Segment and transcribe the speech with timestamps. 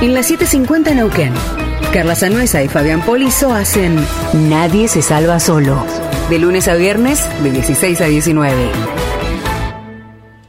[0.00, 1.32] En la 750 Neuquén,
[1.92, 3.96] Carla Sanuesa y Fabián Polizo hacen
[4.48, 5.84] Nadie se salva solo.
[6.30, 8.54] De lunes a viernes, de 16 a 19.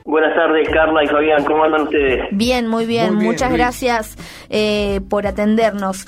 [0.05, 2.27] Buenas tardes, Carla y Fabián, ¿cómo andan ustedes?
[2.31, 3.59] Bien, muy bien, Muy bien, muchas Luis.
[3.59, 4.15] gracias
[4.49, 6.05] eh, por atendernos.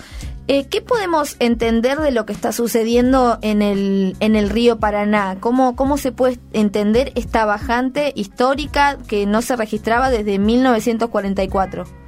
[0.47, 5.37] Eh, ¿Qué podemos entender de lo que está sucediendo en el, en el río Paraná?
[5.39, 12.00] ¿Cómo, ¿Cómo se puede entender esta bajante histórica que no se registraba desde 1944?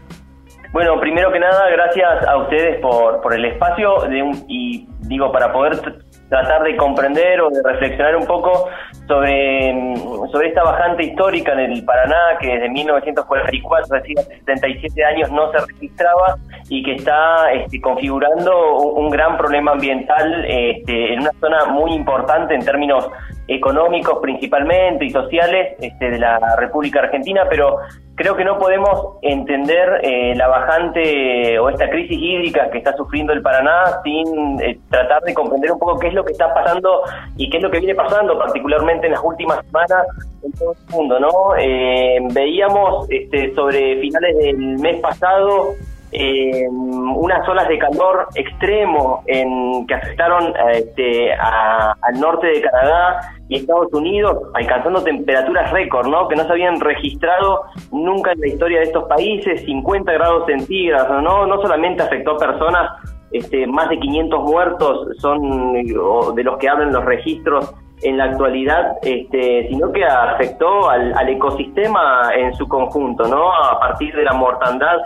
[0.74, 5.32] Bueno, primero que nada, gracias a ustedes por, por el espacio de un- y digo,
[5.32, 8.70] para poder tr- tratar de comprender o de reflexionar un poco
[9.08, 14.36] sobre, mm, sobre esta bajante histórica en el Paraná que desde 1944, es decir, hace
[14.40, 16.38] 77 años no se registraba
[16.70, 21.92] y que está este, configurando un, un gran problema ambiental este, en una zona muy
[21.94, 23.08] importante en términos
[23.48, 27.78] económicos principalmente y sociales este, de la República Argentina, pero
[28.16, 33.34] creo que no podemos entender eh, la bajante o esta crisis hídrica que está sufriendo
[33.34, 37.02] el Paraná sin eh, tratar de comprender un poco qué es lo que está pasando
[37.36, 40.08] y qué es lo que viene pasando, particularmente en las últimas semanas
[40.44, 41.56] en todo el mundo, ¿no?
[41.58, 45.74] Eh, veíamos este, sobre finales del mes pasado
[46.14, 52.62] eh, unas olas de calor extremo en, que afectaron eh, este, a- al norte de
[52.62, 53.20] Canadá
[53.50, 56.28] y Estados Unidos, alcanzando temperaturas récord, ¿no?
[56.28, 61.22] Que no se habían registrado nunca en la historia de estos países, 50 grados centígrados,
[61.24, 61.46] ¿no?
[61.46, 62.92] No solamente afectó personas,
[63.32, 68.98] este, más de 500 muertos son de los que hablan los registros en la actualidad,
[69.02, 73.54] este, sino que afectó al, al ecosistema en su conjunto, ¿no?
[73.54, 74.98] A partir de la mortandad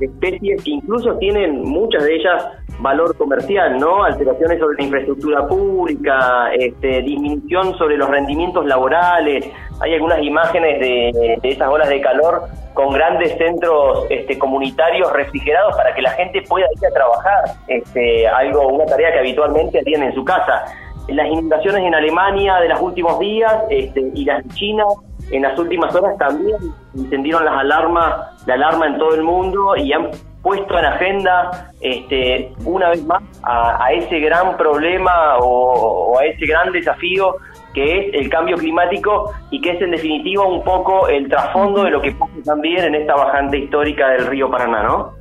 [0.00, 2.44] especies que incluso tienen muchas de ellas
[2.80, 4.04] valor comercial, ¿no?
[4.04, 9.50] Alteraciones sobre la infraestructura pública, este, disminución sobre los rendimientos laborales.
[9.80, 12.42] Hay algunas imágenes de, esas olas de calor
[12.74, 18.28] con grandes centros este, comunitarios refrigerados para que la gente pueda ir a trabajar, este,
[18.28, 20.64] algo, una tarea que habitualmente harían en su casa.
[21.08, 24.84] Las inundaciones en Alemania de los últimos días este, y las de China
[25.30, 26.56] en las últimas horas también
[26.96, 30.10] encendieron las alarmas, la alarma en todo el mundo y han
[30.42, 36.46] puesto en agenda este, una vez más a, ese gran problema o, o a ese
[36.46, 37.36] gran desafío
[37.74, 41.90] que es el cambio climático y que es en definitiva un poco el trasfondo de
[41.90, 45.12] lo que pasa también en esta bajante histórica del río Paraná, ¿no?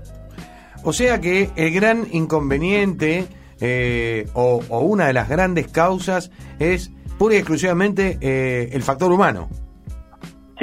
[0.84, 3.26] O sea que el gran inconveniente
[3.60, 9.12] eh, o, o una de las grandes causas es pura y exclusivamente eh, el factor
[9.12, 9.50] humano.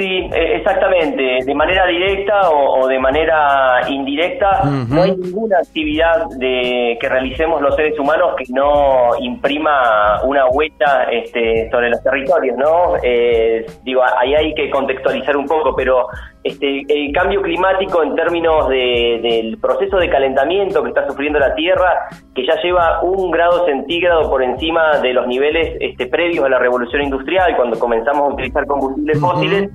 [0.03, 1.39] Sí, eh, exactamente.
[1.45, 7.61] De manera directa o, o de manera indirecta, no hay ninguna actividad de, que realicemos
[7.61, 12.95] los seres humanos que no imprima una huella este, sobre los territorios, ¿no?
[13.01, 16.07] Eh, digo, ahí hay que contextualizar un poco, pero
[16.43, 21.55] este, el cambio climático en términos de- del proceso de calentamiento que está sufriendo la
[21.55, 26.49] Tierra, que ya lleva un grado centígrado por encima de los niveles este, previos a
[26.49, 29.69] la revolución industrial, cuando comenzamos a utilizar combustibles fósiles,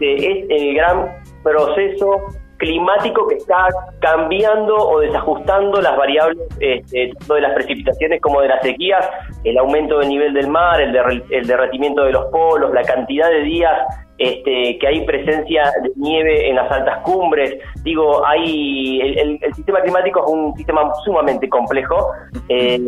[0.00, 1.08] es el gran
[1.42, 2.22] proceso
[2.58, 3.68] climático que está
[4.00, 9.06] cambiando o desajustando las variables este, tanto de las precipitaciones como de las sequías,
[9.44, 13.28] el aumento del nivel del mar, el, derre- el derretimiento de los polos, la cantidad
[13.28, 13.72] de días
[14.16, 17.58] este, que hay presencia de nieve en las altas cumbres.
[17.82, 22.08] Digo, hay el, el- el sistema climático es un sistema sumamente complejo
[22.48, 22.80] eh,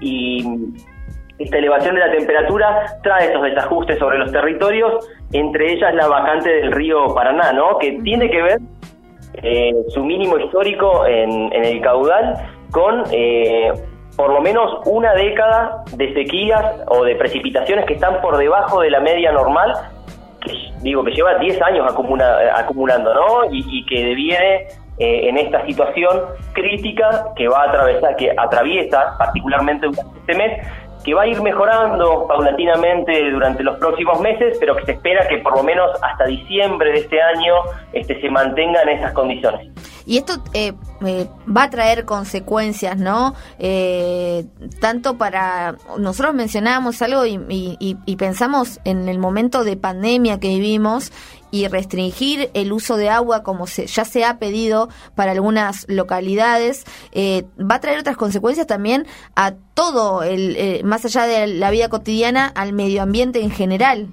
[0.00, 0.44] y
[1.38, 6.50] esta elevación de la temperatura trae estos desajustes sobre los territorios, entre ellas la vacante
[6.50, 7.78] del río Paraná, ¿no?
[7.78, 8.58] Que tiene que ver
[9.42, 12.34] eh, su mínimo histórico en, en el caudal
[12.70, 13.70] con eh,
[14.16, 18.88] por lo menos una década de sequías o de precipitaciones que están por debajo de
[18.90, 19.74] la media normal,
[20.40, 23.44] que digo que lleva 10 años acumula- acumulando, ¿no?
[23.52, 26.18] Y, y que deviene eh, en esta situación
[26.54, 30.66] crítica que va a atravesar, que atraviesa particularmente durante este mes,
[31.04, 35.38] que va a ir mejorando paulatinamente durante los próximos meses, pero que se espera que
[35.38, 37.54] por lo menos hasta diciembre de este año
[37.92, 39.70] este, se mantengan esas condiciones.
[40.06, 40.72] Y esto eh,
[41.04, 43.34] eh, va a traer consecuencias, ¿no?
[43.58, 44.46] Eh,
[44.80, 45.76] tanto para...
[45.98, 51.12] Nosotros mencionábamos algo y, pensamos en el momento de pandemia que vivimos
[51.56, 56.84] y restringir el uso de agua como se, ya se ha pedido para algunas localidades,
[57.12, 61.70] eh, va a traer otras consecuencias también a todo, el, eh, más allá de la
[61.70, 64.08] vida cotidiana, al medio ambiente en general.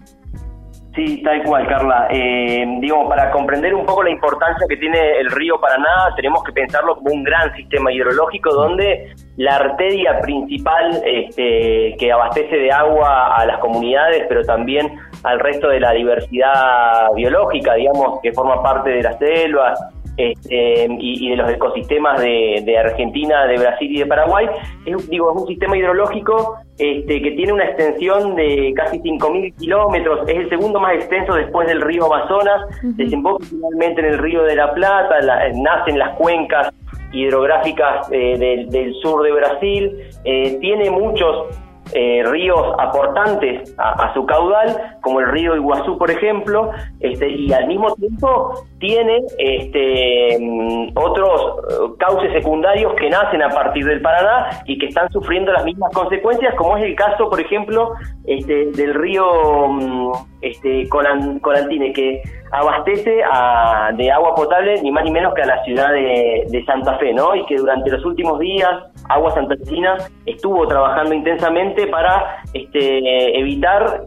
[0.95, 2.07] Sí, tal cual, Carla.
[2.11, 6.51] Eh, digo, para comprender un poco la importancia que tiene el río Paraná, tenemos que
[6.51, 13.35] pensarlo como un gran sistema hidrológico donde la arteria principal este, que abastece de agua
[13.35, 18.89] a las comunidades, pero también al resto de la diversidad biológica, digamos, que forma parte
[18.89, 19.79] de las selvas,
[20.15, 24.45] este, y, de los ecosistemas de, Argentina, de Brasil y de Paraguay.
[24.85, 30.27] Es, digo, es un sistema hidrológico este, que tiene una extensión de casi 5.000 kilómetros,
[30.27, 34.55] es el segundo más extenso después del río Amazonas, desemboca finalmente en el río de
[34.55, 35.15] la Plata,
[35.55, 36.71] nace en las cuencas
[37.11, 41.47] hidrográficas eh, del, sur de Brasil, eh, tiene muchos
[41.93, 47.67] eh, ríos aportantes a, su caudal, como el río Iguazú, por ejemplo, este, y al
[47.67, 54.61] mismo tiempo tiene este, mm, otros eh, cauces secundarios que nacen a partir del Paraná
[54.65, 57.93] y que están sufriendo las mismas consecuencias, como es el caso, por ejemplo,
[58.25, 60.11] este, del río mm,
[60.43, 65.63] este, Colantine, que abastece a, de agua potable ni más ni menos que a la
[65.63, 67.35] ciudad de, de Santa Fe, ¿no?
[67.35, 68.69] Y que durante los últimos días
[69.09, 74.05] Agua Santafesina estuvo trabajando intensamente para este, evitar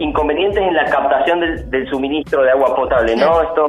[0.00, 3.42] inconvenientes en la captación del, suministro de agua potable, ¿no?
[3.42, 3.66] Esto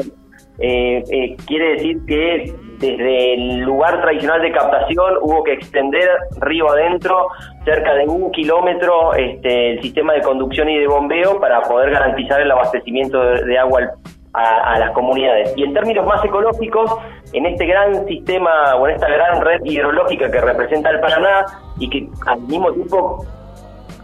[0.61, 6.09] eh, eh, quiere decir que desde el lugar tradicional de captación hubo que extender
[6.39, 7.27] río adentro
[7.65, 12.41] cerca de un kilómetro este, el sistema de conducción y de bombeo para poder garantizar
[12.41, 13.81] el abastecimiento de, agua
[14.33, 15.53] a, las comunidades.
[15.57, 16.94] Y en términos más ecológicos,
[17.33, 21.45] en este gran sistema o en esta gran red hidrológica que representa el Paraná
[21.79, 23.25] y que al mismo tiempo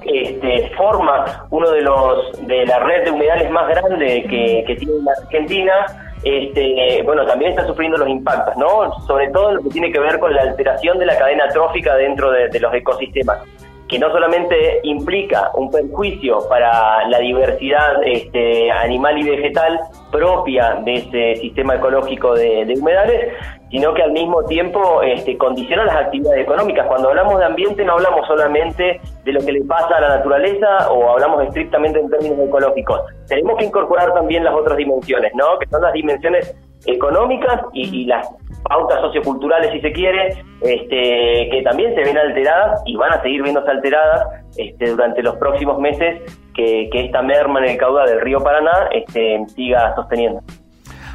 [0.06, 4.94] este, forma uno de los de la red de humedales más grande que, que tiene
[5.04, 8.92] la Argentina, este, bueno, también está sufriendo los impactos, ¿no?
[9.06, 12.32] Sobre todo lo que tiene que ver con la alteración de la cadena trófica dentro
[12.32, 13.40] de los ecosistemas
[13.88, 19.80] que no solamente implica un perjuicio para la diversidad este, animal y vegetal
[20.12, 23.34] propia de ese sistema ecológico de, humedales,
[23.70, 26.88] sino que al mismo tiempo este, condiciona las actividades económicas.
[26.88, 30.92] Cuando hablamos de ambiente no hablamos solamente de lo que le pasa a la naturaleza
[30.92, 33.02] o hablamos estrictamente en términos ecológicos.
[33.28, 35.60] Tenemos que incorporar también las otras dimensiones, ¿no?
[35.60, 36.56] que son las dimensiones
[36.86, 38.28] económicas y, las
[38.64, 43.44] pautas socioculturales, si se quiere, este, que también se ven alteradas y van a seguir
[43.44, 44.28] viéndose alteradas
[44.58, 46.22] este, durante los próximos meses
[46.54, 50.42] que, esta merma en el caudal del río Paraná este, siga sosteniendo.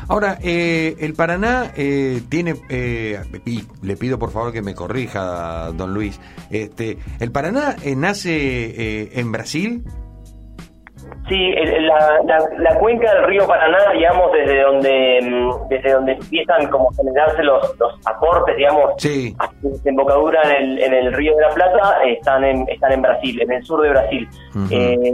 [0.08, 3.20] Ahora, eh, el Paraná eh, tiene, eh,
[3.82, 6.20] le pido por favor que me corrija, don Luis,
[6.50, 9.84] este, ¿el Paraná nace en Brasil?
[11.30, 12.20] Sí, la,
[12.58, 17.44] la, cuenca del río Paraná, digamos, desde donde mm, desde donde empiezan como a generarse
[17.44, 19.36] los, los aportes, digamos, sí.
[19.38, 23.40] a desembocadura en el, en el río de la Plata, están en, están en Brasil,
[23.42, 24.28] en el sur de Brasil.
[24.72, 25.12] Eh,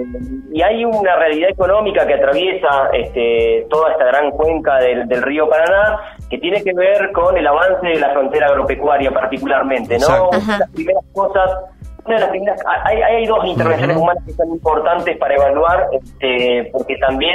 [0.54, 5.50] y hay una realidad económica que atraviesa este, toda esta gran cuenca del, del río
[5.50, 10.30] Paraná, que tiene que ver con el avance de la frontera agropecuaria particularmente, ¿no?
[10.30, 11.75] Una de las primeras cosas
[12.84, 17.34] hay, dos intervenciones humanas que son importantes para evaluar, este, porque también,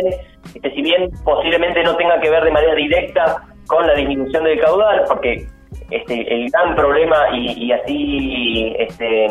[0.53, 4.59] este, si bien posiblemente no tenga que ver de manera directa con la disminución del
[4.59, 5.47] caudal, porque
[5.91, 9.27] este, el gran problema y, así este,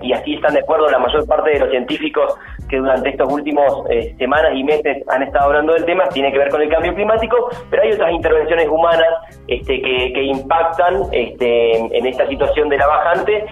[0.00, 2.34] y así están de acuerdo la mayor parte de los científicos
[2.68, 6.38] que durante estos últimos eh, semanas y meses han estado hablando del tema tiene que
[6.38, 9.08] ver con el cambio climático pero hay otras intervenciones humanas
[9.46, 13.44] este, que, que impactan este, en esta situación de la bajante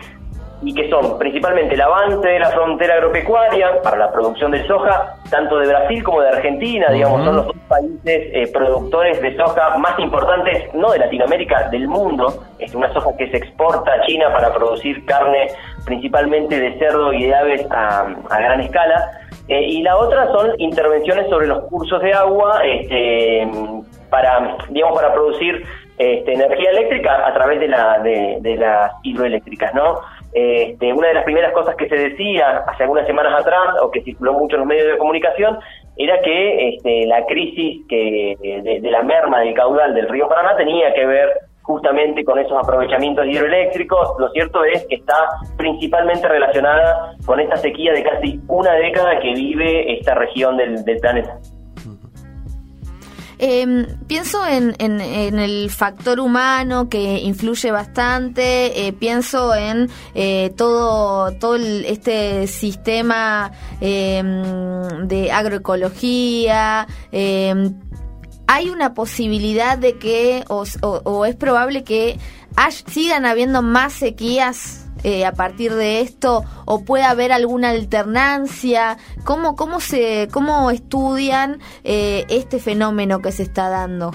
[0.62, 5.14] y que son principalmente el avance de la frontera agropecuaria para la producción de soja,
[5.30, 8.00] tanto de Brasil como de Argentina, digamos, son los dos países
[8.32, 12.42] eh, productores de soja más importantes, no de Latinoamérica, del mundo.
[12.58, 15.48] Es una soja que se exporta a China para producir carne
[15.84, 19.10] principalmente de cerdo y de aves a, gran escala.
[19.46, 23.48] Eh, y la otra son intervenciones sobre los cursos de agua este,
[24.10, 25.64] para, digamos, para producir
[25.96, 30.00] este, energía eléctrica a través de, la, de, de las hidroeléctricas, ¿no?
[30.40, 34.02] Este, una de las primeras cosas que se decía hace algunas semanas atrás, o que
[34.02, 35.58] circuló mucho en los medios de comunicación,
[35.96, 40.94] era que este, la crisis que, de, la merma del caudal del río Paraná tenía
[40.94, 41.28] que ver
[41.62, 44.14] justamente con esos aprovechamientos hidroeléctricos.
[44.20, 49.34] Lo cierto es que está principalmente relacionada con esta sequía de casi una década que
[49.34, 51.36] vive esta región del planeta.
[53.38, 61.32] Eh, pienso en, en, el factor humano que influye bastante, eh, pienso en eh, todo,
[61.38, 66.86] todo este sistema em, de agroecología.
[67.12, 67.78] Em,
[68.48, 72.18] ¿Hay una posibilidad de que, o, o es probable que
[72.86, 78.96] sigan habiendo más sequías eh, a partir de esto o puede haber alguna alternancia?
[79.24, 84.12] ¿Cómo, cómo, se, cómo estudian eh, este fenómeno que se está dando?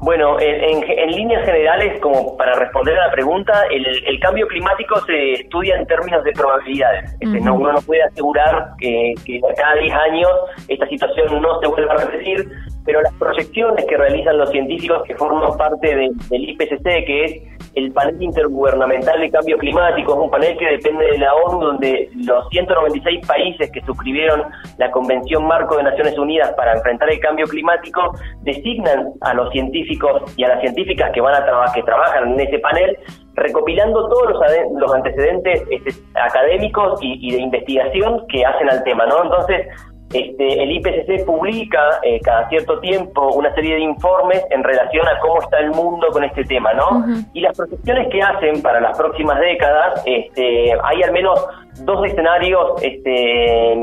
[0.00, 5.76] Bueno, en, líneas generales, como para responder a la pregunta, el, cambio climático se estudia
[5.76, 7.16] en términos de probabilidades.
[7.18, 10.30] Este, no, uno no puede asegurar que, que cada 10 años
[10.68, 12.48] esta situación no se vuelva a repetir,
[12.84, 17.92] pero las proyecciones que realizan los científicos que forman parte del IPCC, que es el
[17.92, 22.48] panel intergubernamental de cambio climático, es un panel que depende de la ONU, donde los
[22.50, 24.44] 196 países que suscribieron
[24.78, 30.22] la Convención Marco de Naciones Unidas para enfrentar el cambio climático designan a los científicos
[30.36, 32.96] y a las científicas que van a trabajar, que trabajan en ese panel
[33.34, 34.40] recopilando todos los,
[34.80, 39.22] los antecedentes este, académicos y, y, de investigación que hacen al tema, ¿no?
[39.22, 39.66] Entonces,
[40.12, 45.18] este, el IPCC publica eh, cada cierto tiempo una serie de informes en relación a
[45.20, 47.04] cómo está el mundo con este tema, ¿no?
[47.34, 51.44] Y las proyecciones que hacen para las próximas décadas, este, hay al menos
[51.84, 53.74] dos escenarios, este,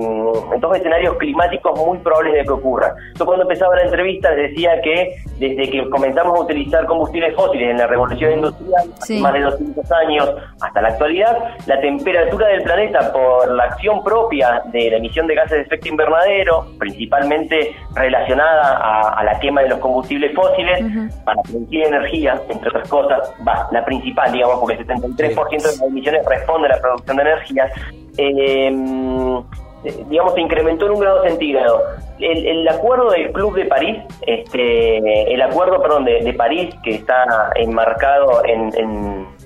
[0.60, 2.96] dos escenarios climáticos muy probables de que ocurra.
[3.18, 7.72] Yo cuando empezaba la entrevista les decía que desde que comenzamos a utilizar combustibles fósiles
[7.72, 12.64] en la revolución industrial, hace más de 200 años hasta la actualidad, la temperatura del
[12.64, 19.16] planeta por la acción propia de la emisión de gases de efecto invernadero, principalmente relacionada
[19.18, 20.84] a, la quema de los combustibles fósiles,
[21.24, 25.82] para producir energía, entre otras cosas, va, la principal, digamos, porque el 73% de las
[25.82, 27.72] emisiones responde a la producción de energía,
[28.18, 28.72] eh,
[30.10, 31.82] digamos, se incrementó en un grado centígrado.
[32.20, 38.44] El, acuerdo del Club de París, este, el acuerdo, perdón, de, París, que está enmarcado
[38.46, 38.72] en,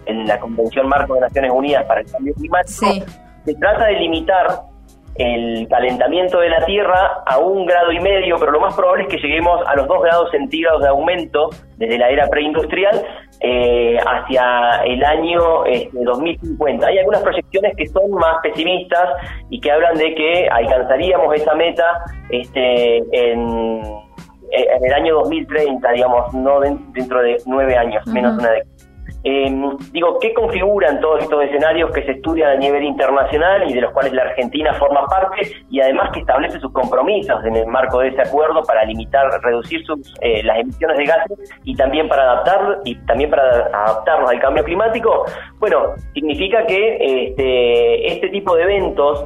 [0.05, 2.85] en, la Convención Marco de Naciones Unidas para el Cambio Climático,
[3.45, 4.68] se trata de limitar
[5.15, 9.09] el calentamiento de la Tierra a un grado y medio, pero lo más probable es
[9.09, 13.05] que lleguemos a los dos grados centígrados de aumento desde la era preindustrial
[13.41, 15.63] eh, hacia el año
[15.93, 16.73] 2050.
[16.73, 19.09] Este, Hay algunas proyecciones que son más pesimistas
[19.49, 23.81] y que hablan de que alcanzaríamos esa meta este, en,
[24.51, 28.78] en el año 2030, digamos, no dentro de nueve años, menos una década.
[29.23, 29.53] Eh,
[29.91, 33.91] digo, ¿qué configuran todos estos escenarios que se estudian a nivel internacional y de los
[33.91, 38.09] cuales la Argentina forma parte y además que establece sus compromisos en el marco de
[38.09, 42.79] ese acuerdo para limitar, reducir sus, eh, las emisiones de gases y también para adaptar
[42.85, 45.25] y también para adaptarnos al cambio climático?
[45.59, 49.25] Bueno, significa que este, este tipo de eventos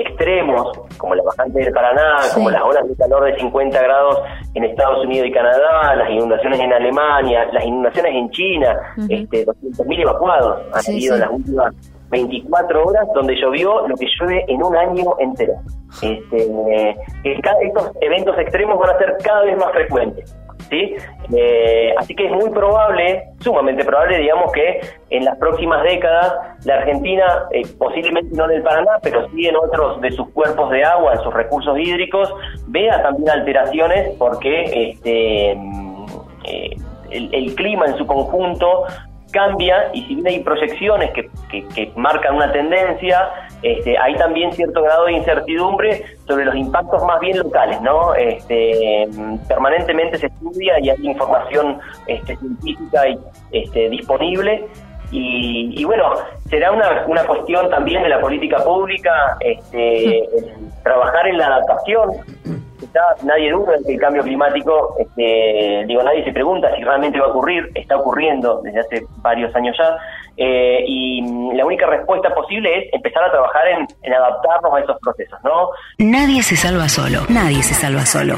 [0.00, 4.18] extremos, como la bajante del Paraná, como las olas de calor de 50 grados
[4.54, 10.02] en Estados Unidos y Canadá, las inundaciones en Alemania, las inundaciones en China, este, 200.000
[10.02, 11.74] evacuados han sido en las últimas
[12.10, 15.54] 24 horas donde llovió lo que llueve en un año entero.
[16.02, 20.36] Este, estos eventos extremos van a ser cada vez más frecuentes.
[20.70, 20.96] ¿Sí?
[21.36, 26.34] Eh, así que es muy probable, sumamente probable, digamos, que en las próximas décadas
[26.64, 30.70] la Argentina, eh, posiblemente no en el Paraná, pero sí en otros de sus cuerpos
[30.70, 32.32] de agua, en sus recursos hídricos,
[32.68, 35.52] vea también alteraciones porque este,
[36.44, 36.76] eh,
[37.10, 38.84] el, clima en su conjunto
[39.32, 43.30] cambia y si bien hay proyecciones que, que, marcan una tendencia,
[43.62, 48.14] este, hay también cierto grado de incertidumbre sobre los impactos más bien locales, ¿no?
[48.14, 49.08] Este,
[49.48, 53.18] permanentemente se estudia y hay información este, científica y,
[53.52, 54.66] este, disponible
[55.12, 56.12] y, bueno,
[56.48, 60.22] será una, una cuestión también de la política pública este,
[60.84, 62.12] trabajar en la adaptación
[63.22, 67.26] nadie duda de que el cambio climático, este, digo, nadie se pregunta si realmente va
[67.26, 69.96] a ocurrir, está ocurriendo desde hace varios años ya,
[70.36, 71.22] eh, y
[71.54, 75.70] la única respuesta posible es empezar a trabajar en, en adaptarnos a esos procesos, ¿no?
[75.98, 78.36] Nadie se salva solo, nadie se salva solo.